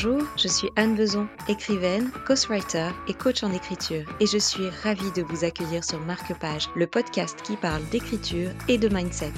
Bonjour, 0.00 0.22
je 0.36 0.46
suis 0.46 0.70
Anne 0.76 0.94
Beson, 0.94 1.26
écrivaine, 1.48 2.12
ghostwriter 2.24 2.90
et 3.08 3.14
coach 3.14 3.42
en 3.42 3.52
écriture, 3.52 4.08
et 4.20 4.26
je 4.26 4.38
suis 4.38 4.68
ravie 4.84 5.10
de 5.10 5.22
vous 5.22 5.44
accueillir 5.44 5.82
sur 5.82 5.98
Marque-Page, 5.98 6.68
le 6.76 6.86
podcast 6.86 7.42
qui 7.42 7.56
parle 7.56 7.82
d'écriture 7.88 8.50
et 8.68 8.78
de 8.78 8.88
mindset. 8.88 9.32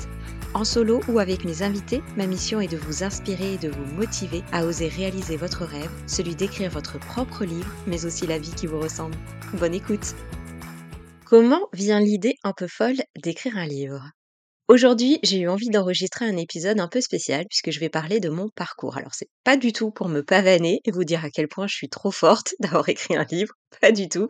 En 0.53 0.65
solo 0.65 1.01
ou 1.09 1.19
avec 1.19 1.47
mes 1.47 1.63
invités, 1.63 2.03
ma 2.19 2.27
mission 2.27 2.61
est 2.61 2.71
de 2.71 2.77
vous 2.77 3.03
inspirer 3.03 3.55
et 3.55 3.57
de 3.57 3.71
vous 3.71 3.87
motiver 3.95 4.43
à 4.53 4.67
oser 4.67 4.89
réaliser 4.89 5.39
votre 5.39 5.65
rêve, 5.65 5.91
celui 6.07 6.35
d'écrire 6.35 6.71
votre 6.71 6.99
propre 6.99 7.47
livre, 7.47 7.73
mais 7.87 8.05
aussi 8.05 8.27
la 8.27 8.39
vie 8.39 8.55
qui 8.55 8.67
vous 8.67 8.81
ressemble. 8.81 9.17
Bonne 9.55 9.73
écoute 9.73 10.15
Comment 11.25 11.71
vient 11.73 12.01
l'idée 12.01 12.35
un 12.45 12.53
peu 12.53 12.67
folle 12.67 13.01
d'écrire 13.17 13.57
un 13.57 13.67
livre? 13.67 14.11
Aujourd'hui, 14.71 15.19
j'ai 15.25 15.41
eu 15.41 15.49
envie 15.49 15.69
d'enregistrer 15.69 16.27
un 16.27 16.37
épisode 16.37 16.79
un 16.79 16.87
peu 16.87 17.01
spécial 17.01 17.45
puisque 17.49 17.73
je 17.73 17.81
vais 17.81 17.89
parler 17.89 18.21
de 18.21 18.29
mon 18.29 18.49
parcours. 18.51 18.97
Alors 18.97 19.13
c'est 19.15 19.29
pas 19.43 19.57
du 19.57 19.73
tout 19.73 19.91
pour 19.91 20.09
me 20.09 20.23
pavaner 20.23 20.81
et 20.85 20.93
vous 20.93 21.03
dire 21.03 21.25
à 21.25 21.31
quel 21.31 21.49
point 21.49 21.67
je 21.67 21.75
suis 21.75 21.89
trop 21.89 22.13
forte 22.13 22.55
d'avoir 22.61 22.89
écrit 22.89 23.17
un 23.17 23.25
livre, 23.25 23.53
pas 23.81 23.91
du 23.91 24.09
tout. 24.09 24.29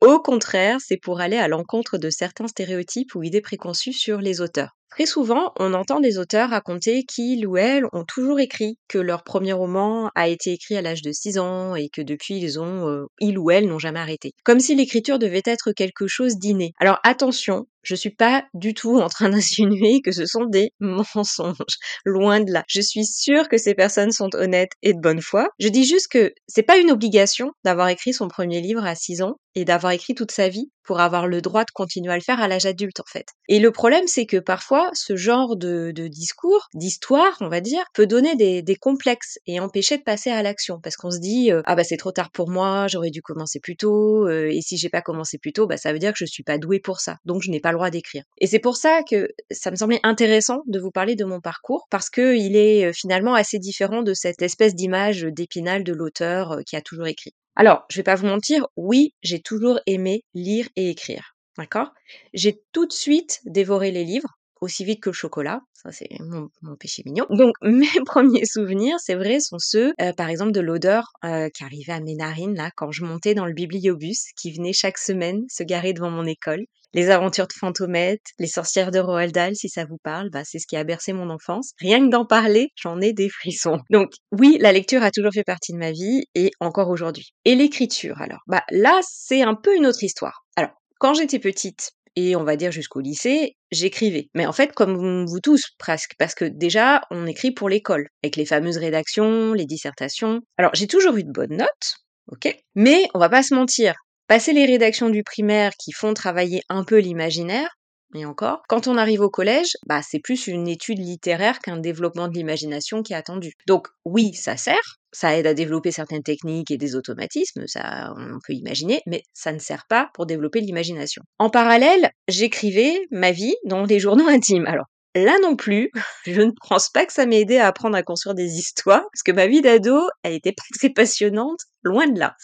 Au 0.00 0.20
contraire, 0.20 0.78
c'est 0.80 0.96
pour 0.96 1.20
aller 1.20 1.38
à 1.38 1.48
l'encontre 1.48 1.98
de 1.98 2.08
certains 2.08 2.46
stéréotypes 2.46 3.16
ou 3.16 3.24
idées 3.24 3.40
préconçues 3.40 3.92
sur 3.92 4.20
les 4.20 4.40
auteurs. 4.40 4.76
Très 4.90 5.06
souvent, 5.06 5.52
on 5.58 5.72
entend 5.72 6.00
des 6.00 6.18
auteurs 6.18 6.50
raconter 6.50 7.04
qu'ils 7.04 7.46
ou 7.46 7.56
elles 7.56 7.84
ont 7.92 8.04
toujours 8.04 8.40
écrit, 8.40 8.76
que 8.88 8.98
leur 8.98 9.22
premier 9.22 9.52
roman 9.52 10.10
a 10.16 10.28
été 10.28 10.52
écrit 10.52 10.76
à 10.76 10.82
l'âge 10.82 11.02
de 11.02 11.12
6 11.12 11.38
ans 11.38 11.76
et 11.76 11.88
que 11.88 12.02
depuis 12.02 12.38
ils 12.38 12.58
ont, 12.58 12.88
euh, 12.88 13.06
ils 13.20 13.38
ou 13.38 13.52
elles 13.52 13.68
n'ont 13.68 13.78
jamais 13.78 14.00
arrêté. 14.00 14.32
Comme 14.44 14.58
si 14.58 14.74
l'écriture 14.74 15.20
devait 15.20 15.42
être 15.44 15.70
quelque 15.72 16.08
chose 16.08 16.38
d'inné. 16.38 16.72
Alors 16.80 16.98
attention, 17.04 17.66
je 17.82 17.94
suis 17.94 18.10
pas 18.10 18.44
du 18.52 18.74
tout 18.74 18.98
en 18.98 19.08
train 19.08 19.30
d'insinuer 19.30 20.00
que 20.02 20.12
ce 20.12 20.26
sont 20.26 20.44
des 20.44 20.72
mensonges. 20.80 21.56
Loin 22.04 22.40
de 22.40 22.52
là. 22.52 22.64
Je 22.68 22.80
suis 22.80 23.04
sûre 23.04 23.48
que 23.48 23.58
ces 23.58 23.74
personnes 23.74 24.12
sont 24.12 24.34
honnêtes 24.34 24.72
et 24.82 24.92
de 24.92 25.00
bonne 25.00 25.22
foi. 25.22 25.48
Je 25.60 25.68
dis 25.68 25.84
juste 25.84 26.08
que 26.08 26.32
c'est 26.48 26.62
pas 26.62 26.78
une 26.78 26.90
obligation 26.90 27.52
d'avoir 27.64 27.88
écrit 27.88 28.12
son 28.12 28.28
premier 28.28 28.60
livre 28.60 28.84
à 28.84 28.94
6 28.94 29.22
ans 29.22 29.36
et 29.54 29.64
d'avoir 29.64 29.92
écrit 29.92 30.14
toute 30.14 30.30
sa 30.30 30.48
vie 30.48 30.70
pour 30.84 31.00
avoir 31.00 31.26
le 31.26 31.40
droit 31.40 31.62
de 31.62 31.70
continuer 31.72 32.12
à 32.12 32.16
le 32.16 32.22
faire 32.22 32.40
à 32.40 32.48
l'âge 32.48 32.66
adulte 32.66 33.00
en 33.00 33.04
fait. 33.06 33.26
Et 33.48 33.60
le 33.60 33.70
problème 33.70 34.06
c'est 34.06 34.26
que 34.26 34.38
parfois 34.38 34.90
ce 34.92 35.16
genre 35.16 35.56
de, 35.56 35.92
discours, 36.08 36.66
d'histoire 36.74 37.36
on 37.40 37.48
va 37.48 37.60
dire, 37.60 37.84
peut 37.94 38.06
donner 38.06 38.34
des, 38.34 38.76
complexes 38.80 39.38
et 39.46 39.60
empêcher 39.60 39.98
de 39.98 40.02
passer 40.02 40.30
à 40.30 40.42
l'action 40.42 40.80
parce 40.82 40.96
qu'on 40.96 41.10
se 41.10 41.18
dit 41.18 41.52
euh, 41.52 41.62
ah 41.66 41.74
bah 41.74 41.84
c'est 41.84 41.96
trop 41.96 42.12
tard 42.12 42.30
pour 42.30 42.48
moi, 42.48 42.86
j'aurais 42.88 43.10
dû 43.10 43.20
commencer 43.22 43.60
plus 43.60 43.76
tôt 43.76 44.26
euh, 44.26 44.48
et 44.50 44.60
si 44.62 44.76
j'ai 44.76 44.88
pas 44.88 45.02
commencé 45.02 45.38
plus 45.38 45.52
tôt 45.52 45.66
bah 45.66 45.76
ça 45.76 45.92
veut 45.92 45.98
dire 45.98 46.12
que 46.12 46.18
je 46.18 46.24
suis 46.24 46.42
pas 46.42 46.58
douée 46.58 46.80
pour 46.80 47.00
ça 47.00 47.16
donc 47.24 47.42
je 47.42 47.50
n'ai 47.50 47.60
pas 47.60 47.70
le 47.70 47.76
droit 47.76 47.90
d'écrire. 47.90 48.24
Et 48.38 48.46
c'est 48.46 48.58
pour 48.58 48.76
ça 48.76 49.02
que 49.08 49.28
ça 49.50 49.70
me 49.70 49.76
semblait 49.76 50.00
intéressant 50.02 50.62
de 50.66 50.80
vous 50.80 50.90
parler 50.90 51.14
de 51.14 51.24
mon 51.24 51.40
parcours 51.40 51.86
parce 51.90 52.10
que 52.10 52.36
il 52.36 52.56
est 52.56 52.86
euh, 52.86 52.92
finalement 52.92 53.34
assez 53.34 53.58
différent 53.58 54.02
de 54.02 54.14
cette 54.14 54.42
espèce 54.42 54.74
d'image 54.74 55.22
d'épinal 55.22 55.84
de 55.84 55.92
l'auteur 55.92 56.58
qui 56.66 56.76
a 56.76 56.80
toujours 56.80 57.06
écrit. 57.06 57.34
Alors, 57.60 57.84
je 57.90 57.96
vais 57.98 58.02
pas 58.04 58.14
vous 58.14 58.26
mentir, 58.26 58.66
oui, 58.76 59.14
j'ai 59.22 59.42
toujours 59.42 59.80
aimé 59.84 60.24
lire 60.32 60.66
et 60.76 60.88
écrire. 60.88 61.36
D'accord? 61.58 61.92
J'ai 62.32 62.62
tout 62.72 62.86
de 62.86 62.92
suite 62.92 63.40
dévoré 63.44 63.90
les 63.90 64.02
livres, 64.02 64.38
aussi 64.60 64.84
vite 64.84 65.02
que 65.02 65.10
le 65.10 65.14
chocolat. 65.14 65.60
Ça, 65.74 65.92
c'est 65.92 66.08
mon, 66.20 66.48
péché 66.76 67.02
mignon. 67.06 67.26
Donc, 67.30 67.54
mes 67.62 67.86
premiers 68.04 68.44
souvenirs, 68.44 68.96
c'est 68.98 69.14
vrai, 69.14 69.40
sont 69.40 69.58
ceux, 69.58 69.92
euh, 70.00 70.12
par 70.12 70.28
exemple, 70.28 70.52
de 70.52 70.60
l'odeur 70.60 71.12
euh, 71.24 71.48
qui 71.48 71.64
arrivait 71.64 71.92
à 71.92 72.00
mes 72.00 72.14
narines, 72.14 72.54
là, 72.54 72.70
quand 72.76 72.92
je 72.92 73.04
montais 73.04 73.34
dans 73.34 73.46
le 73.46 73.54
bibliobus 73.54 74.26
qui 74.36 74.52
venait 74.52 74.72
chaque 74.72 74.98
semaine 74.98 75.44
se 75.48 75.62
garer 75.62 75.92
devant 75.92 76.10
mon 76.10 76.26
école. 76.26 76.64
Les 76.92 77.10
aventures 77.10 77.46
de 77.46 77.52
Fantomette, 77.52 78.24
les 78.40 78.48
sorcières 78.48 78.90
de 78.90 78.98
Roald 78.98 79.32
Dahl, 79.32 79.54
si 79.54 79.68
ça 79.68 79.84
vous 79.84 79.98
parle, 80.02 80.28
bah, 80.30 80.42
c'est 80.44 80.58
ce 80.58 80.66
qui 80.66 80.76
a 80.76 80.82
bercé 80.82 81.12
mon 81.12 81.30
enfance. 81.30 81.70
Rien 81.78 82.04
que 82.04 82.10
d'en 82.10 82.26
parler, 82.26 82.70
j'en 82.74 83.00
ai 83.00 83.12
des 83.12 83.28
frissons. 83.28 83.78
Donc, 83.90 84.10
oui, 84.32 84.58
la 84.60 84.72
lecture 84.72 85.04
a 85.04 85.12
toujours 85.12 85.32
fait 85.32 85.44
partie 85.44 85.72
de 85.72 85.78
ma 85.78 85.92
vie 85.92 86.24
et 86.34 86.50
encore 86.58 86.90
aujourd'hui. 86.90 87.32
Et 87.44 87.54
l'écriture, 87.54 88.20
alors, 88.20 88.40
bah, 88.48 88.64
là, 88.70 88.98
c'est 89.08 89.42
un 89.42 89.54
peu 89.54 89.76
une 89.76 89.86
autre 89.86 90.02
histoire. 90.02 90.44
Alors, 90.56 90.72
quand 90.98 91.14
j'étais 91.14 91.38
petite, 91.38 91.92
et 92.28 92.36
on 92.36 92.44
va 92.44 92.56
dire 92.56 92.72
jusqu'au 92.72 93.00
lycée, 93.00 93.56
j'écrivais. 93.70 94.28
Mais 94.34 94.46
en 94.46 94.52
fait, 94.52 94.72
comme 94.72 95.26
vous 95.26 95.40
tous 95.40 95.70
presque, 95.78 96.12
parce 96.18 96.34
que 96.34 96.44
déjà, 96.44 97.02
on 97.10 97.26
écrit 97.26 97.50
pour 97.50 97.68
l'école, 97.68 98.08
avec 98.22 98.36
les 98.36 98.46
fameuses 98.46 98.78
rédactions, 98.78 99.52
les 99.52 99.66
dissertations. 99.66 100.40
Alors, 100.58 100.74
j'ai 100.74 100.86
toujours 100.86 101.16
eu 101.16 101.24
de 101.24 101.32
bonnes 101.32 101.56
notes, 101.56 101.96
ok 102.32 102.54
Mais 102.74 103.06
on 103.14 103.18
va 103.18 103.28
pas 103.28 103.42
se 103.42 103.54
mentir, 103.54 103.94
passer 104.28 104.52
les 104.52 104.66
rédactions 104.66 105.10
du 105.10 105.22
primaire 105.22 105.72
qui 105.78 105.92
font 105.92 106.14
travailler 106.14 106.62
un 106.68 106.84
peu 106.84 106.98
l'imaginaire, 106.98 107.70
et 108.14 108.26
encore, 108.26 108.62
quand 108.68 108.88
on 108.88 108.96
arrive 108.96 109.20
au 109.20 109.30
collège, 109.30 109.76
bah 109.86 110.02
c'est 110.02 110.18
plus 110.18 110.48
une 110.48 110.66
étude 110.66 110.98
littéraire 110.98 111.60
qu'un 111.60 111.76
développement 111.76 112.26
de 112.26 112.34
l'imagination 112.34 113.02
qui 113.02 113.12
est 113.12 113.16
attendu. 113.16 113.52
Donc 113.68 113.86
oui, 114.04 114.34
ça 114.34 114.56
sert, 114.56 114.98
ça 115.12 115.36
aide 115.36 115.46
à 115.46 115.54
développer 115.54 115.90
certaines 115.90 116.22
techniques 116.22 116.70
et 116.70 116.78
des 116.78 116.96
automatismes, 116.96 117.66
ça 117.66 118.12
on 118.16 118.38
peut 118.46 118.52
imaginer, 118.52 119.02
mais 119.06 119.22
ça 119.32 119.52
ne 119.52 119.58
sert 119.58 119.86
pas 119.88 120.10
pour 120.14 120.26
développer 120.26 120.60
l'imagination. 120.60 121.22
En 121.38 121.50
parallèle, 121.50 122.10
j'écrivais 122.28 122.98
ma 123.10 123.32
vie 123.32 123.54
dans 123.64 123.84
les 123.84 123.98
journaux 123.98 124.28
intimes. 124.28 124.66
Alors 124.66 124.86
Là 125.16 125.36
non 125.42 125.56
plus, 125.56 125.90
je 126.26 126.40
ne 126.40 126.52
pense 126.68 126.88
pas 126.88 127.04
que 127.04 127.12
ça 127.12 127.26
m'ait 127.26 127.40
aidé 127.40 127.58
à 127.58 127.66
apprendre 127.66 127.96
à 127.96 128.02
construire 128.02 128.34
des 128.34 128.58
histoires, 128.58 129.02
parce 129.12 129.22
que 129.24 129.32
ma 129.32 129.46
vie 129.46 129.60
d'ado, 129.60 129.98
elle 130.22 130.34
était 130.34 130.52
pas 130.52 130.62
très 130.78 130.90
passionnante, 130.90 131.60
loin 131.82 132.06
de 132.06 132.18
là. 132.18 132.36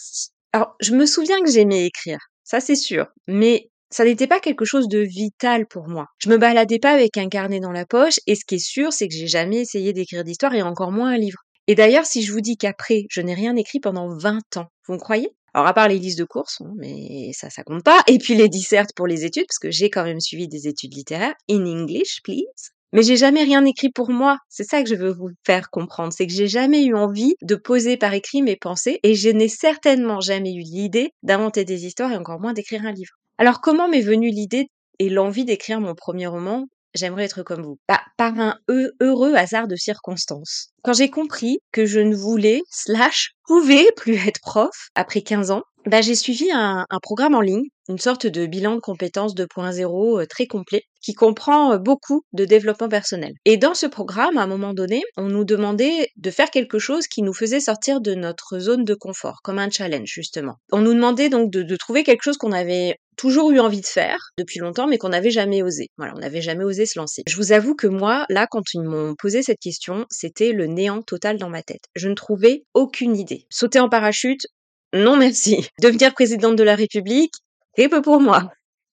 Alors, 0.52 0.74
je 0.80 0.94
me 0.94 1.06
souviens 1.06 1.40
que 1.42 1.50
j'aimais 1.50 1.86
écrire, 1.86 2.18
ça 2.42 2.60
c'est 2.60 2.76
sûr, 2.76 3.06
mais 3.28 3.70
ça 3.90 4.04
n'était 4.04 4.26
pas 4.26 4.40
quelque 4.40 4.64
chose 4.64 4.88
de 4.88 4.98
vital 4.98 5.66
pour 5.68 5.88
moi. 5.88 6.06
Je 6.18 6.28
me 6.28 6.38
baladais 6.38 6.80
pas 6.80 6.90
avec 6.90 7.16
un 7.18 7.28
carnet 7.28 7.60
dans 7.60 7.70
la 7.70 7.86
poche, 7.86 8.18
et 8.26 8.34
ce 8.34 8.44
qui 8.44 8.56
est 8.56 8.66
sûr, 8.66 8.92
c'est 8.92 9.06
que 9.06 9.14
j'ai 9.14 9.28
jamais 9.28 9.58
essayé 9.58 9.92
d'écrire 9.92 10.24
d'histoire, 10.24 10.54
et 10.54 10.62
encore 10.62 10.90
moins 10.90 11.10
un 11.10 11.18
livre. 11.18 11.38
Et 11.68 11.74
d'ailleurs, 11.74 12.06
si 12.06 12.22
je 12.22 12.32
vous 12.32 12.40
dis 12.40 12.56
qu'après, 12.56 13.06
je 13.10 13.20
n'ai 13.20 13.34
rien 13.34 13.56
écrit 13.56 13.80
pendant 13.80 14.08
20 14.08 14.56
ans, 14.56 14.68
vous 14.86 14.94
me 14.94 14.98
croyez? 14.98 15.30
Alors 15.52 15.68
à 15.68 15.72
part 15.72 15.88
les 15.88 15.98
listes 15.98 16.18
de 16.18 16.24
courses, 16.24 16.60
hein, 16.60 16.72
mais 16.76 17.30
ça, 17.32 17.48
ça 17.48 17.62
compte 17.64 17.82
pas. 17.82 18.02
Et 18.08 18.18
puis 18.18 18.34
les 18.34 18.48
dissertes 18.48 18.92
pour 18.94 19.06
les 19.06 19.24
études, 19.24 19.46
parce 19.48 19.58
que 19.58 19.70
j'ai 19.70 19.88
quand 19.88 20.04
même 20.04 20.20
suivi 20.20 20.48
des 20.48 20.68
études 20.68 20.94
littéraires. 20.94 21.34
In 21.50 21.64
English, 21.64 22.20
please. 22.22 22.72
Mais 22.92 23.02
j'ai 23.02 23.16
jamais 23.16 23.42
rien 23.42 23.64
écrit 23.64 23.90
pour 23.90 24.10
moi. 24.10 24.38
C'est 24.48 24.64
ça 24.64 24.82
que 24.82 24.88
je 24.88 24.94
veux 24.94 25.12
vous 25.12 25.30
faire 25.44 25.70
comprendre. 25.70 26.12
C'est 26.12 26.26
que 26.26 26.32
j'ai 26.32 26.46
jamais 26.46 26.84
eu 26.84 26.94
envie 26.94 27.34
de 27.42 27.56
poser 27.56 27.96
par 27.96 28.14
écrit 28.14 28.42
mes 28.42 28.56
pensées 28.56 29.00
et 29.02 29.14
je 29.14 29.28
n'ai 29.28 29.48
certainement 29.48 30.20
jamais 30.20 30.54
eu 30.54 30.60
l'idée 30.60 31.10
d'inventer 31.22 31.64
des 31.64 31.86
histoires 31.86 32.12
et 32.12 32.16
encore 32.16 32.40
moins 32.40 32.52
d'écrire 32.52 32.84
un 32.86 32.92
livre. 32.92 33.14
Alors 33.38 33.60
comment 33.60 33.88
m'est 33.88 34.02
venue 34.02 34.30
l'idée 34.30 34.68
et 34.98 35.08
l'envie 35.08 35.44
d'écrire 35.44 35.80
mon 35.80 35.94
premier 35.94 36.26
roman? 36.26 36.66
J'aimerais 36.96 37.24
être 37.24 37.42
comme 37.42 37.62
vous. 37.62 37.78
Bah, 37.88 38.00
par 38.16 38.38
un 38.38 38.56
heureux 39.00 39.34
hasard 39.34 39.68
de 39.68 39.76
circonstances. 39.76 40.68
Quand 40.82 40.92
j'ai 40.92 41.10
compris 41.10 41.58
que 41.72 41.86
je 41.86 42.00
ne 42.00 42.14
voulais, 42.14 42.62
slash, 42.70 43.32
pouvais 43.46 43.86
plus 43.96 44.16
être 44.26 44.40
prof 44.40 44.88
après 44.94 45.22
15 45.22 45.50
ans, 45.50 45.62
bah, 45.86 46.00
j'ai 46.00 46.16
suivi 46.16 46.50
un, 46.52 46.84
programme 47.00 47.36
en 47.36 47.40
ligne, 47.40 47.68
une 47.88 47.98
sorte 47.98 48.26
de 48.26 48.46
bilan 48.46 48.74
de 48.74 48.80
compétences 48.80 49.36
2.0 49.36 50.20
euh, 50.20 50.26
très 50.26 50.46
complet, 50.46 50.82
qui 51.00 51.14
comprend 51.14 51.72
euh, 51.72 51.78
beaucoup 51.78 52.22
de 52.32 52.44
développement 52.44 52.88
personnel. 52.88 53.34
Et 53.44 53.56
dans 53.56 53.74
ce 53.74 53.86
programme, 53.86 54.36
à 54.36 54.42
un 54.42 54.46
moment 54.48 54.74
donné, 54.74 55.02
on 55.16 55.28
nous 55.28 55.44
demandait 55.44 56.08
de 56.16 56.30
faire 56.32 56.50
quelque 56.50 56.80
chose 56.80 57.06
qui 57.06 57.22
nous 57.22 57.34
faisait 57.34 57.60
sortir 57.60 58.00
de 58.00 58.14
notre 58.14 58.58
zone 58.58 58.84
de 58.84 58.94
confort, 58.94 59.42
comme 59.44 59.60
un 59.60 59.70
challenge 59.70 60.08
justement. 60.08 60.56
On 60.72 60.80
nous 60.80 60.94
demandait 60.94 61.28
donc 61.28 61.52
de 61.52 61.76
trouver 61.76 62.02
quelque 62.02 62.22
chose 62.22 62.36
qu'on 62.36 62.52
avait 62.52 62.96
toujours 63.16 63.50
eu 63.50 63.60
envie 63.60 63.80
de 63.80 63.86
faire 63.86 64.30
depuis 64.38 64.60
longtemps, 64.60 64.86
mais 64.86 64.98
qu'on 64.98 65.08
n'avait 65.08 65.30
jamais 65.30 65.62
osé. 65.62 65.88
Voilà, 65.96 66.14
on 66.16 66.20
n'avait 66.20 66.42
jamais 66.42 66.64
osé 66.64 66.86
se 66.86 66.98
lancer. 66.98 67.22
Je 67.26 67.36
vous 67.36 67.52
avoue 67.52 67.74
que 67.74 67.86
moi, 67.86 68.26
là, 68.28 68.46
quand 68.46 68.74
ils 68.74 68.82
m'ont 68.82 69.14
posé 69.14 69.42
cette 69.42 69.60
question, 69.60 70.06
c'était 70.10 70.52
le 70.52 70.66
néant 70.66 71.02
total 71.02 71.38
dans 71.38 71.48
ma 71.48 71.62
tête. 71.62 71.82
Je 71.94 72.08
ne 72.08 72.14
trouvais 72.14 72.64
aucune 72.74 73.16
idée. 73.16 73.46
Sauter 73.50 73.80
en 73.80 73.88
parachute, 73.88 74.46
non 74.92 75.16
merci. 75.16 75.68
Devenir 75.82 76.14
présidente 76.14 76.56
de 76.56 76.62
la 76.62 76.76
République, 76.76 77.34
c'est 77.76 77.88
peu 77.88 78.02
pour 78.02 78.20
moi. 78.20 78.50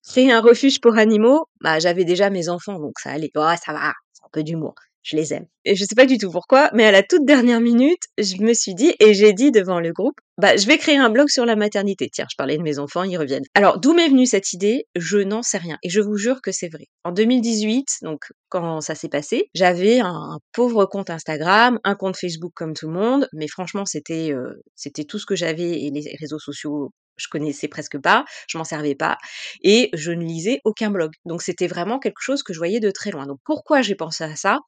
Créer 0.08 0.32
un 0.32 0.42
refuge 0.42 0.82
pour 0.82 0.98
animaux, 0.98 1.46
bah 1.62 1.80
j'avais 1.80 2.04
déjà 2.04 2.30
mes 2.30 2.50
enfants, 2.50 2.78
donc 2.80 3.00
ça 3.00 3.12
allait. 3.12 3.32
Oh, 3.36 3.54
ça 3.66 3.72
va, 3.72 3.94
c'est 4.12 4.26
un 4.26 4.30
peu 4.34 4.44
d'humour 4.44 4.76
je 5.04 5.16
les 5.16 5.34
aime. 5.34 5.46
Et 5.66 5.76
je 5.76 5.84
sais 5.84 5.96
pas 5.96 6.06
du 6.06 6.18
tout 6.18 6.32
pourquoi, 6.32 6.70
mais 6.74 6.86
à 6.86 6.92
la 6.92 7.04
toute 7.04 7.26
dernière 7.26 7.62
minute, 7.62 8.02
je 8.18 8.38
me 8.42 8.54
suis 8.54 8.74
dit, 8.74 8.94
et 9.00 9.14
j'ai 9.14 9.34
dit 9.34 9.52
devant 9.52 9.80
le 9.80 9.92
groupe, 9.92 10.16
bah, 10.38 10.58
je 10.58 10.66
vais 10.66 10.78
créer 10.78 10.98
un 10.98 11.10
blog 11.10 11.30
sur 11.30 11.46
la 11.46 11.56
maternité. 11.56 12.10
Tiens, 12.12 12.26
je 12.30 12.36
parlais 12.36 12.58
de 12.58 12.64
mes 12.64 12.80
enfants, 12.80 13.04
ils 13.04 13.18
reviennent. 13.18 13.44
Alors, 13.54 13.80
d'où 13.80 13.94
m'est 13.94 14.10
venue 14.10 14.26
cette 14.26 14.54
idée? 14.54 14.88
Je 14.96 15.20
n'en 15.20 15.44
sais 15.44 15.58
rien. 15.58 15.78
Et 15.84 15.90
je 15.90 16.02
vous 16.02 16.18
jure 16.18 16.42
que 16.42 16.52
c'est 16.52 16.70
vrai. 16.70 16.86
En 17.04 17.12
2018, 17.12 18.00
donc, 18.02 18.32
quand 18.50 18.82
ça 18.82 18.96
s'est 18.96 19.10
passé, 19.10 19.50
j'avais 19.54 20.00
un, 20.00 20.40
pauvre 20.54 20.86
compte 20.86 21.10
Instagram, 21.10 21.80
un 21.84 21.96
compte 21.96 22.18
Facebook 22.18 22.54
comme 22.56 22.74
tout 22.74 22.88
le 22.88 22.94
monde, 22.94 23.28
mais 23.34 23.48
franchement, 23.48 23.86
c'était, 23.86 24.32
euh, 24.32 24.64
c'était 24.76 25.04
tout 25.04 25.20
ce 25.20 25.26
que 25.26 25.36
j'avais 25.36 25.84
et 25.84 25.92
les 25.92 26.16
réseaux 26.20 26.40
sociaux 26.40 26.92
je 27.18 27.28
connaissais 27.30 27.68
presque 27.68 28.00
pas, 28.00 28.26
je 28.48 28.58
m'en 28.58 28.64
servais 28.64 28.96
pas, 28.96 29.18
et 29.62 29.92
je 29.94 30.12
ne 30.12 30.24
lisais 30.24 30.62
aucun 30.64 30.90
blog. 30.90 31.12
Donc 31.26 31.44
c'était 31.44 31.68
vraiment 31.68 32.00
quelque 32.00 32.22
chose 32.22 32.42
que 32.42 32.54
je 32.54 32.58
voyais 32.58 32.80
de 32.80 32.90
très 32.92 33.12
loin. 33.12 33.28
Donc 33.28 33.40
pourquoi 33.44 33.84
j'ai 33.84 33.96
pensé 33.96 34.24
à 34.24 34.36
ça? 34.36 34.60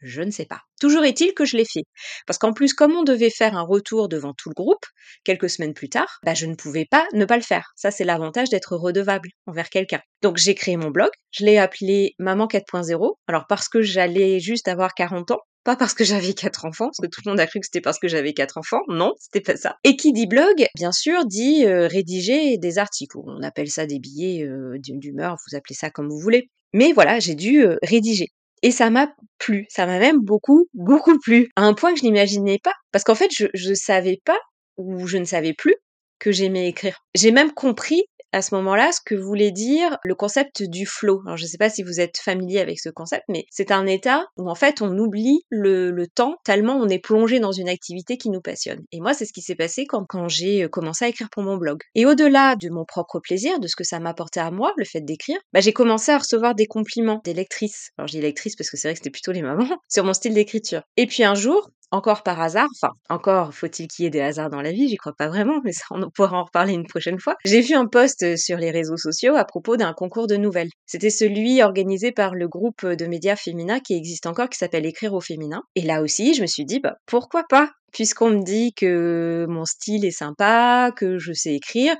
Je 0.00 0.22
ne 0.22 0.30
sais 0.30 0.46
pas. 0.46 0.60
Toujours 0.80 1.04
est-il 1.04 1.34
que 1.34 1.44
je 1.44 1.56
l'ai 1.56 1.64
fait. 1.64 1.84
Parce 2.26 2.38
qu'en 2.38 2.52
plus, 2.52 2.74
comme 2.74 2.94
on 2.94 3.02
devait 3.02 3.30
faire 3.30 3.56
un 3.56 3.62
retour 3.62 4.08
devant 4.08 4.34
tout 4.34 4.48
le 4.48 4.54
groupe, 4.54 4.84
quelques 5.24 5.50
semaines 5.50 5.74
plus 5.74 5.88
tard, 5.88 6.18
bah, 6.24 6.34
je 6.34 6.46
ne 6.46 6.54
pouvais 6.54 6.86
pas 6.88 7.06
ne 7.12 7.24
pas 7.24 7.36
le 7.36 7.42
faire. 7.42 7.72
Ça, 7.76 7.90
c'est 7.90 8.04
l'avantage 8.04 8.50
d'être 8.50 8.76
redevable 8.76 9.30
envers 9.46 9.70
quelqu'un. 9.70 10.00
Donc 10.22 10.36
j'ai 10.36 10.54
créé 10.54 10.76
mon 10.76 10.90
blog, 10.90 11.10
je 11.30 11.44
l'ai 11.44 11.58
appelé 11.58 12.14
Maman 12.18 12.46
4.0, 12.46 13.14
alors 13.26 13.46
parce 13.48 13.68
que 13.68 13.82
j'allais 13.82 14.40
juste 14.40 14.68
avoir 14.68 14.94
40 14.94 15.30
ans, 15.32 15.40
pas 15.64 15.76
parce 15.76 15.92
que 15.92 16.04
j'avais 16.04 16.32
quatre 16.32 16.64
enfants, 16.64 16.86
parce 16.86 16.98
que 16.98 17.06
tout 17.06 17.20
le 17.24 17.30
monde 17.30 17.40
a 17.40 17.46
cru 17.46 17.60
que 17.60 17.66
c'était 17.66 17.82
parce 17.82 17.98
que 17.98 18.08
j'avais 18.08 18.32
quatre 18.32 18.56
enfants. 18.56 18.80
Non, 18.88 19.12
c'était 19.18 19.42
pas 19.42 19.56
ça. 19.56 19.76
Et 19.84 19.96
qui 19.96 20.12
dit 20.14 20.26
blog, 20.26 20.66
bien 20.74 20.92
sûr, 20.92 21.26
dit 21.26 21.66
euh, 21.66 21.86
rédiger 21.86 22.56
des 22.56 22.78
articles. 22.78 23.18
On 23.18 23.42
appelle 23.42 23.68
ça 23.68 23.84
des 23.84 23.98
billets 23.98 24.44
euh, 24.44 24.78
d'humeur, 24.78 25.36
vous 25.46 25.56
appelez 25.56 25.74
ça 25.74 25.90
comme 25.90 26.08
vous 26.08 26.18
voulez. 26.18 26.48
Mais 26.72 26.92
voilà, 26.92 27.18
j'ai 27.18 27.34
dû 27.34 27.64
euh, 27.66 27.76
rédiger. 27.82 28.28
Et 28.62 28.70
ça 28.70 28.90
m'a 28.90 29.12
plu, 29.38 29.66
ça 29.68 29.86
m'a 29.86 29.98
même 29.98 30.20
beaucoup, 30.20 30.68
beaucoup 30.74 31.18
plu, 31.18 31.50
à 31.56 31.62
un 31.62 31.74
point 31.74 31.92
que 31.92 32.00
je 32.00 32.04
n'imaginais 32.04 32.58
pas. 32.62 32.74
Parce 32.92 33.04
qu'en 33.04 33.14
fait, 33.14 33.30
je, 33.32 33.46
je 33.54 33.74
savais 33.74 34.20
pas, 34.24 34.38
ou 34.76 35.06
je 35.06 35.18
ne 35.18 35.24
savais 35.24 35.54
plus, 35.54 35.76
que 36.18 36.32
j'aimais 36.32 36.68
écrire. 36.68 36.98
J'ai 37.14 37.30
même 37.30 37.52
compris 37.52 38.04
à 38.32 38.42
ce 38.42 38.54
moment-là 38.56 38.92
ce 38.92 39.00
que 39.04 39.14
voulait 39.14 39.50
dire 39.50 39.98
le 40.04 40.14
concept 40.14 40.62
du 40.62 40.86
flow. 40.86 41.22
Alors 41.24 41.36
je 41.36 41.44
ne 41.44 41.48
sais 41.48 41.58
pas 41.58 41.70
si 41.70 41.82
vous 41.82 42.00
êtes 42.00 42.18
familier 42.18 42.60
avec 42.60 42.78
ce 42.80 42.88
concept, 42.88 43.24
mais 43.28 43.46
c'est 43.50 43.70
un 43.70 43.86
état 43.86 44.26
où 44.36 44.50
en 44.50 44.54
fait 44.54 44.82
on 44.82 44.96
oublie 44.98 45.42
le, 45.50 46.06
temps 46.14 46.36
tellement 46.44 46.76
on 46.76 46.88
est 46.88 46.98
plongé 46.98 47.38
dans 47.38 47.52
une 47.52 47.68
activité 47.68 48.16
qui 48.16 48.30
nous 48.30 48.40
passionne. 48.40 48.82
Et 48.92 49.00
moi 49.00 49.14
c'est 49.14 49.26
ce 49.26 49.32
qui 49.32 49.42
s'est 49.42 49.54
passé 49.54 49.86
quand, 49.86 50.06
j'ai 50.28 50.64
euh, 50.64 50.68
commencé 50.68 51.04
à 51.04 51.08
écrire 51.08 51.28
pour 51.30 51.42
mon 51.42 51.56
blog. 51.56 51.82
Et 51.94 52.06
au-delà 52.06 52.56
de 52.56 52.70
mon 52.70 52.84
propre 52.84 53.20
plaisir, 53.20 53.60
de 53.60 53.66
ce 53.66 53.76
que 53.76 53.84
ça 53.84 54.00
m'apportait 54.00 54.40
à 54.40 54.50
moi, 54.50 54.72
le 54.76 54.84
fait 54.84 55.00
d'écrire, 55.00 55.38
bah, 55.52 55.60
j'ai 55.60 55.72
commencé 55.72 56.12
à 56.12 56.18
recevoir 56.18 56.54
des 56.54 56.66
compliments 56.66 57.20
des 57.24 57.34
lectrices. 57.34 57.90
Alors 57.98 58.08
dis 58.08 58.20
lectrices 58.20 58.56
parce 58.56 58.70
que 58.70 58.76
c'est 58.76 58.88
vrai 58.88 58.94
que 58.94 58.98
c'était 58.98 59.10
plutôt 59.10 59.32
les 59.32 59.42
mamans, 59.42 59.78
sur 59.88 60.04
mon 60.04 60.12
style 60.12 60.34
d'écriture. 60.34 60.82
Et 60.96 61.06
puis 61.06 61.24
un 61.24 61.34
jour, 61.34 61.70
encore 61.90 62.22
par 62.22 62.40
hasard, 62.40 62.68
enfin, 62.74 62.92
encore 63.08 63.54
faut-il 63.54 63.88
qu'il 63.88 64.04
y 64.04 64.06
ait 64.06 64.10
des 64.10 64.20
hasards 64.20 64.50
dans 64.50 64.60
la 64.60 64.72
vie, 64.72 64.88
j'y 64.88 64.96
crois 64.96 65.14
pas 65.16 65.28
vraiment, 65.28 65.60
mais 65.64 65.72
ça, 65.72 65.84
on 65.90 66.10
pourra 66.10 66.36
en 66.36 66.44
reparler 66.44 66.74
une 66.74 66.86
prochaine 66.86 67.18
fois. 67.18 67.36
J'ai 67.44 67.60
vu 67.60 67.74
un 67.74 67.86
post 67.86 68.22
euh, 68.22 68.36
sur 68.36 68.58
les 68.58 68.70
réseaux 68.70 68.96
sociaux 68.96 69.36
à 69.36 69.44
propos 69.44 69.76
d'un 69.76 69.92
concours 69.92 70.26
de 70.26 70.36
nouvelles. 70.36 70.70
C'était 70.86 71.10
celui 71.10 71.62
organisé 71.62 72.12
par 72.12 72.34
le 72.34 72.48
groupe 72.48 72.84
de 72.84 73.06
médias 73.06 73.36
féminins 73.36 73.80
qui 73.80 73.94
existe 73.94 74.26
encore, 74.26 74.48
qui 74.48 74.58
s'appelle 74.58 74.86
Écrire 74.86 75.14
au 75.14 75.20
féminin. 75.20 75.62
Et 75.74 75.82
là 75.82 76.02
aussi, 76.02 76.34
je 76.34 76.42
me 76.42 76.46
suis 76.46 76.64
dit, 76.64 76.80
bah, 76.80 76.96
pourquoi 77.06 77.44
pas? 77.48 77.70
Puisqu'on 77.92 78.30
me 78.30 78.44
dit 78.44 78.72
que 78.74 79.46
mon 79.48 79.64
style 79.64 80.04
est 80.04 80.10
sympa, 80.10 80.90
que 80.94 81.18
je 81.18 81.32
sais 81.32 81.54
écrire, 81.54 81.96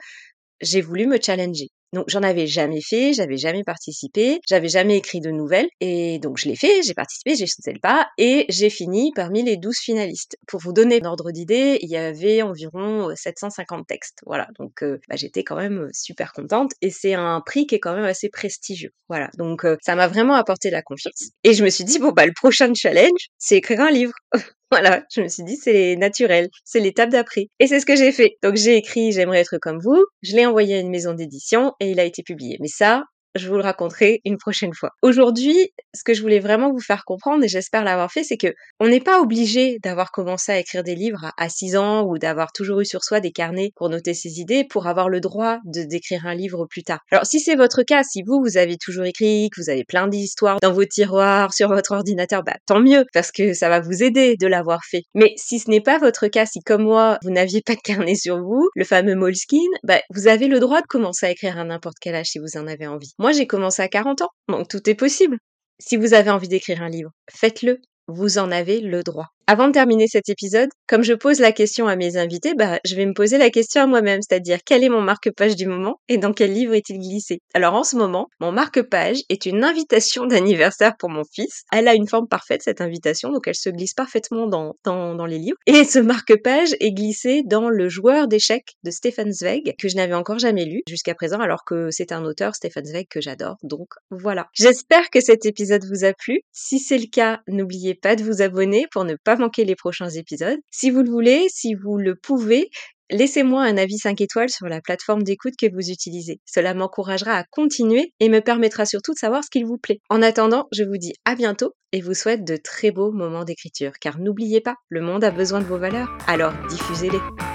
j'ai 0.60 0.80
voulu 0.80 1.06
me 1.06 1.18
challenger. 1.20 1.68
Donc 1.92 2.04
j'en 2.08 2.22
avais 2.22 2.46
jamais 2.46 2.80
fait, 2.80 3.12
j'avais 3.12 3.36
jamais 3.38 3.64
participé, 3.64 4.40
j'avais 4.46 4.68
jamais 4.68 4.98
écrit 4.98 5.20
de 5.20 5.30
nouvelles 5.30 5.68
et 5.80 6.18
donc 6.18 6.38
je 6.38 6.48
l'ai 6.48 6.56
fait, 6.56 6.82
j'ai 6.82 6.94
participé, 6.94 7.34
j'ai 7.34 7.46
sauté 7.46 7.72
le 7.72 7.80
pas 7.80 8.08
et 8.18 8.44
j'ai 8.48 8.70
fini 8.70 9.12
parmi 9.14 9.42
les 9.42 9.56
12 9.56 9.76
finalistes. 9.78 10.36
Pour 10.46 10.60
vous 10.60 10.72
donner 10.72 11.00
un 11.02 11.06
ordre 11.06 11.30
d'idée, 11.30 11.78
il 11.82 11.88
y 11.88 11.96
avait 11.96 12.42
environ 12.42 13.10
750 13.14 13.86
textes. 13.86 14.18
Voilà, 14.26 14.48
donc 14.58 14.82
euh, 14.82 14.98
bah, 15.08 15.16
j'étais 15.16 15.44
quand 15.44 15.56
même 15.56 15.88
super 15.92 16.32
contente 16.32 16.72
et 16.82 16.90
c'est 16.90 17.14
un 17.14 17.40
prix 17.40 17.66
qui 17.66 17.76
est 17.76 17.80
quand 17.80 17.94
même 17.94 18.04
assez 18.04 18.28
prestigieux. 18.28 18.90
Voilà, 19.08 19.30
donc 19.38 19.64
euh, 19.64 19.76
ça 19.82 19.94
m'a 19.94 20.08
vraiment 20.08 20.34
apporté 20.34 20.70
la 20.70 20.82
confiance 20.82 21.30
et 21.44 21.54
je 21.54 21.64
me 21.64 21.70
suis 21.70 21.84
dit 21.84 21.98
bon 21.98 22.12
bah 22.12 22.26
le 22.26 22.32
prochain 22.34 22.72
challenge, 22.74 23.28
c'est 23.38 23.56
écrire 23.56 23.80
un 23.80 23.90
livre. 23.90 24.12
Voilà, 24.70 25.02
je 25.14 25.22
me 25.22 25.28
suis 25.28 25.44
dit 25.44 25.56
c'est 25.56 25.96
naturel, 25.96 26.48
c'est 26.64 26.80
l'étape 26.80 27.08
d'après. 27.10 27.46
Et 27.58 27.66
c'est 27.66 27.80
ce 27.80 27.86
que 27.86 27.96
j'ai 27.96 28.12
fait. 28.12 28.36
Donc 28.42 28.56
j'ai 28.56 28.76
écrit 28.76 29.12
J'aimerais 29.12 29.40
être 29.40 29.56
comme 29.58 29.78
vous, 29.80 30.04
je 30.22 30.36
l'ai 30.36 30.44
envoyé 30.46 30.76
à 30.76 30.80
une 30.80 30.90
maison 30.90 31.14
d'édition 31.14 31.72
et 31.80 31.90
il 31.90 32.00
a 32.00 32.04
été 32.04 32.22
publié. 32.22 32.58
Mais 32.60 32.68
ça, 32.68 33.04
je 33.34 33.48
vous 33.48 33.56
le 33.56 33.62
raconterai 33.62 34.20
une 34.24 34.38
prochaine 34.38 34.74
fois. 34.74 34.90
Aujourd'hui, 35.02 35.72
ce 35.94 36.02
que 36.04 36.14
je 36.14 36.22
voulais 36.22 36.40
vraiment 36.40 36.70
vous 36.70 36.80
faire 36.80 37.04
comprendre, 37.04 37.44
et 37.44 37.48
j'espère 37.48 37.84
l'avoir 37.84 38.10
fait, 38.10 38.24
c'est 38.24 38.36
que 38.36 38.54
on 38.80 38.88
n'est 38.88 39.00
pas 39.00 39.20
obligé 39.20 39.78
d'avoir 39.82 40.10
commencé 40.10 40.52
à 40.52 40.58
écrire 40.58 40.82
des 40.82 40.94
livres 40.94 41.32
à 41.36 41.48
6 41.48 41.76
ans 41.76 42.04
ou 42.04 42.18
d'avoir 42.18 42.52
toujours 42.52 42.80
eu 42.80 42.84
sur 42.84 43.04
soi 43.04 43.20
des 43.20 43.32
carnets 43.32 43.70
pour 43.76 43.88
noter 43.88 44.14
ses 44.14 44.40
idées 44.40 44.64
pour 44.68 44.86
avoir 44.86 45.08
le 45.08 45.20
droit 45.20 45.58
de 45.64 45.82
d'écrire 45.82 46.26
un 46.26 46.34
livre 46.34 46.66
plus 46.66 46.82
tard. 46.82 47.00
Alors 47.10 47.26
si 47.26 47.40
c'est 47.40 47.54
votre 47.54 47.82
cas, 47.82 48.02
si 48.02 48.22
vous, 48.22 48.40
vous 48.42 48.56
avez 48.56 48.76
toujours 48.76 49.04
écrit, 49.04 49.48
que 49.50 49.60
vous 49.60 49.70
avez 49.70 49.84
plein 49.84 50.06
d'histoires 50.06 50.58
dans 50.60 50.72
vos 50.72 50.84
tiroirs, 50.84 51.52
sur 51.52 51.68
votre 51.68 51.92
ordinateur, 51.92 52.42
bah 52.42 52.56
tant 52.66 52.80
mieux, 52.80 53.04
parce 53.12 53.32
que 53.32 53.54
ça 53.54 53.68
va 53.68 53.80
vous 53.80 54.02
aider 54.02 54.36
de 54.36 54.46
l'avoir 54.46 54.84
fait. 54.84 55.02
Mais 55.14 55.32
si 55.36 55.58
ce 55.58 55.70
n'est 55.70 55.80
pas 55.80 55.98
votre 55.98 56.28
cas, 56.28 56.46
si 56.46 56.60
comme 56.60 56.82
moi, 56.82 57.18
vous 57.22 57.30
n'aviez 57.30 57.62
pas 57.62 57.74
de 57.74 57.80
carnet 57.80 58.14
sur 58.14 58.40
vous, 58.40 58.68
le 58.74 58.84
fameux 58.84 59.14
Moleskine, 59.14 59.60
bah 59.84 60.00
vous 60.10 60.28
avez 60.28 60.46
le 60.48 60.60
droit 60.60 60.80
de 60.80 60.86
commencer 60.86 61.26
à 61.26 61.30
écrire 61.30 61.58
à 61.58 61.64
n'importe 61.64 61.96
quel 62.00 62.14
âge 62.14 62.26
si 62.26 62.38
vous 62.38 62.56
en 62.56 62.66
avez 62.66 62.86
envie. 62.86 63.12
Moi, 63.18 63.32
j'ai 63.32 63.46
commencé 63.46 63.82
à 63.82 63.88
40 63.88 64.22
ans, 64.22 64.30
donc 64.48 64.68
tout 64.68 64.88
est 64.88 64.94
possible. 64.94 65.38
Si 65.78 65.96
vous 65.96 66.14
avez 66.14 66.30
envie 66.30 66.48
d'écrire 66.48 66.82
un 66.82 66.88
livre, 66.88 67.12
faites-le. 67.30 67.80
Vous 68.08 68.38
en 68.38 68.50
avez 68.50 68.80
le 68.80 69.02
droit. 69.02 69.28
Avant 69.50 69.68
de 69.68 69.72
terminer 69.72 70.08
cet 70.08 70.28
épisode, 70.28 70.68
comme 70.86 71.02
je 71.02 71.14
pose 71.14 71.40
la 71.40 71.52
question 71.52 71.88
à 71.88 71.96
mes 71.96 72.18
invités, 72.18 72.52
bah, 72.52 72.80
je 72.84 72.94
vais 72.94 73.06
me 73.06 73.14
poser 73.14 73.38
la 73.38 73.48
question 73.48 73.80
à 73.80 73.86
moi-même, 73.86 74.20
c'est-à-dire 74.20 74.58
quel 74.62 74.84
est 74.84 74.90
mon 74.90 75.00
marque-page 75.00 75.56
du 75.56 75.66
moment 75.66 76.00
et 76.06 76.18
dans 76.18 76.34
quel 76.34 76.52
livre 76.52 76.74
est-il 76.74 76.98
glissé? 76.98 77.38
Alors 77.54 77.72
en 77.72 77.82
ce 77.82 77.96
moment, 77.96 78.28
mon 78.40 78.52
marque-page 78.52 79.22
est 79.30 79.46
une 79.46 79.64
invitation 79.64 80.26
d'anniversaire 80.26 80.98
pour 80.98 81.08
mon 81.08 81.22
fils. 81.24 81.62
Elle 81.72 81.88
a 81.88 81.94
une 81.94 82.06
forme 82.06 82.28
parfaite, 82.28 82.60
cette 82.62 82.82
invitation, 82.82 83.32
donc 83.32 83.48
elle 83.48 83.54
se 83.54 83.70
glisse 83.70 83.94
parfaitement 83.94 84.48
dans, 84.48 84.74
dans, 84.84 85.14
dans 85.14 85.24
les 85.24 85.38
livres. 85.38 85.56
Et 85.66 85.84
ce 85.84 85.98
marque-page 85.98 86.74
est 86.78 86.92
glissé 86.92 87.42
dans 87.42 87.70
Le 87.70 87.88
joueur 87.88 88.28
d'échecs 88.28 88.74
de 88.84 88.90
Stefan 88.90 89.32
Zweig, 89.32 89.74
que 89.78 89.88
je 89.88 89.96
n'avais 89.96 90.12
encore 90.12 90.38
jamais 90.38 90.66
lu 90.66 90.82
jusqu'à 90.86 91.14
présent, 91.14 91.40
alors 91.40 91.64
que 91.64 91.90
c'est 91.90 92.12
un 92.12 92.22
auteur, 92.26 92.54
Stefan 92.54 92.84
Zweig, 92.84 93.06
que 93.08 93.22
j'adore. 93.22 93.56
Donc 93.62 93.88
voilà. 94.10 94.48
J'espère 94.52 95.08
que 95.08 95.22
cet 95.22 95.46
épisode 95.46 95.86
vous 95.86 96.04
a 96.04 96.12
plu. 96.12 96.42
Si 96.52 96.78
c'est 96.78 96.98
le 96.98 97.08
cas, 97.10 97.40
n'oubliez 97.48 97.94
pas 97.94 98.14
de 98.14 98.22
vous 98.22 98.42
abonner 98.42 98.86
pour 98.92 99.04
ne 99.04 99.16
pas 99.24 99.37
manquer 99.38 99.64
les 99.64 99.76
prochains 99.76 100.10
épisodes. 100.10 100.58
Si 100.70 100.90
vous 100.90 101.02
le 101.02 101.10
voulez, 101.10 101.46
si 101.48 101.74
vous 101.74 101.96
le 101.96 102.14
pouvez, 102.14 102.70
Laissez-moi 103.10 103.62
un 103.62 103.78
avis 103.78 103.96
5 103.96 104.20
étoiles 104.20 104.50
sur 104.50 104.66
la 104.66 104.82
plateforme 104.82 105.22
d'écoute 105.22 105.54
que 105.58 105.66
vous 105.72 105.90
utilisez. 105.90 106.40
Cela 106.44 106.74
m'encouragera 106.74 107.38
à 107.38 107.44
continuer 107.44 108.12
et 108.20 108.28
me 108.28 108.40
permettra 108.40 108.84
surtout 108.84 109.14
de 109.14 109.18
savoir 109.18 109.42
ce 109.42 109.48
qu'il 109.48 109.64
vous 109.64 109.78
plaît. 109.78 110.00
En 110.10 110.20
attendant, 110.20 110.66
je 110.72 110.84
vous 110.84 110.98
dis 110.98 111.14
à 111.24 111.34
bientôt 111.34 111.72
et 111.92 112.02
vous 112.02 112.12
souhaite 112.12 112.44
de 112.44 112.58
très 112.62 112.90
beaux 112.90 113.10
moments 113.10 113.44
d'écriture. 113.44 113.92
Car 113.98 114.18
n'oubliez 114.18 114.60
pas, 114.60 114.74
le 114.90 115.00
monde 115.00 115.24
a 115.24 115.30
besoin 115.30 115.60
de 115.60 115.64
vos 115.64 115.78
valeurs, 115.78 116.10
alors 116.26 116.52
diffusez-les. 116.68 117.47